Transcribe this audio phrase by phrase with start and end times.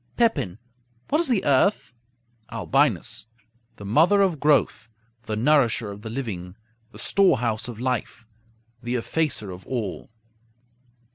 [0.17, 0.57] Pepin
[1.09, 1.93] What is the earth?
[2.51, 3.27] Albinus
[3.75, 4.89] The mother of growth;
[5.27, 6.55] the nourisher of the living;
[6.91, 8.25] the storehouse of life;
[8.81, 10.09] the effacer of all.